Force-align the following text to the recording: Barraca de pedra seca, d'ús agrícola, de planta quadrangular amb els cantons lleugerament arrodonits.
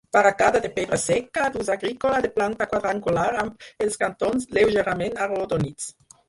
Barraca 0.15 0.45
de 0.53 0.59
pedra 0.77 0.97
seca, 1.01 1.43
d'ús 1.55 1.69
agrícola, 1.73 2.21
de 2.27 2.31
planta 2.37 2.67
quadrangular 2.71 3.27
amb 3.43 3.69
els 3.87 3.99
cantons 4.05 4.49
lleugerament 4.59 5.21
arrodonits. 5.29 5.93